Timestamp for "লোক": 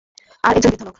0.81-0.89